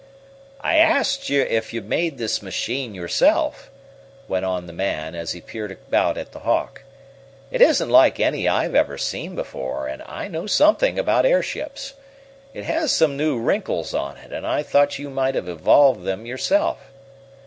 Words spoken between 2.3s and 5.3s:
machine yourself," went on the man,